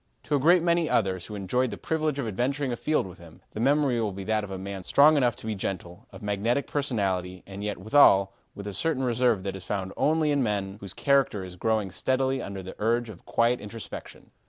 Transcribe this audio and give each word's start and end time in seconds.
To 0.23 0.35
a 0.35 0.39
great 0.39 0.63
many 0.63 0.89
others 0.89 1.27
who 1.27 1.35
enjoyed 1.35 1.69
the 1.69 1.77
privilege 1.77 2.17
of 2.17 2.27
adventuring 2.27 2.71
afield 2.71 3.05
with 3.05 3.19
him, 3.19 3.41
the 3.51 3.59
memory 3.59 4.01
will 4.01 4.11
be 4.11 4.23
that 4.23 4.43
of 4.43 4.49
a 4.49 4.57
man 4.57 4.83
strong 4.83 5.15
enough 5.15 5.35
to 5.35 5.45
be 5.45 5.53
gentle, 5.53 6.07
of 6.11 6.23
magnetic 6.23 6.65
personality, 6.65 7.43
and 7.45 7.63
yet 7.63 7.77
withal, 7.77 8.33
with 8.55 8.65
a 8.65 8.73
certain 8.73 9.03
reserve 9.03 9.43
that 9.43 9.55
is 9.55 9.63
found 9.63 9.93
only 9.95 10.31
in 10.31 10.41
men 10.41 10.77
whose 10.79 10.95
character 10.95 11.43
is 11.43 11.55
growing 11.55 11.91
steadily 11.91 12.41
under 12.41 12.63
the 12.63 12.75
urge 12.79 13.09
of 13.09 13.25
quiet 13.25 13.59
introspection. 13.61 14.31